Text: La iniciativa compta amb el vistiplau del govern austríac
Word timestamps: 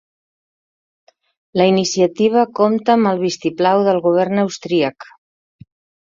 La 1.59 1.67
iniciativa 1.71 2.45
compta 2.59 2.93
amb 2.95 3.09
el 3.11 3.21
vistiplau 3.25 3.83
del 3.89 4.01
govern 4.07 4.45
austríac 4.45 5.07